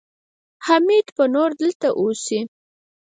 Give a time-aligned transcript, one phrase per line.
[0.65, 2.39] حميد به نور دلته اوسي.